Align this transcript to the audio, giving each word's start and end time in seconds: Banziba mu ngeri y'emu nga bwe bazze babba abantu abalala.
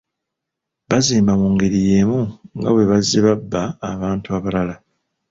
Banziba 0.89 1.33
mu 1.41 1.47
ngeri 1.53 1.79
y'emu 1.87 2.21
nga 2.57 2.69
bwe 2.73 2.83
bazze 2.89 3.19
babba 3.25 3.61
abantu 3.91 4.27
abalala. 4.37 4.75